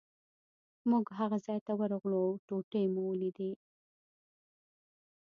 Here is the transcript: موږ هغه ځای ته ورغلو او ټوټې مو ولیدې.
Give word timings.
موږ 0.89 1.05
هغه 1.19 1.37
ځای 1.45 1.59
ته 1.67 1.71
ورغلو 1.79 2.19
او 2.27 2.33
ټوټې 2.47 2.83
مو 2.93 3.01
ولیدې. 3.09 3.51